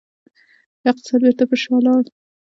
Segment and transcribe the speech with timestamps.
[0.89, 2.03] اقتصاد بیرته پر شا لاړ.